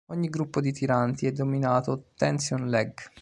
Ogni 0.07 0.29
gruppo 0.29 0.61
di 0.61 0.71
tiranti 0.73 1.27
è 1.27 1.31
denominato 1.31 2.07
"tension-leg". 2.15 2.93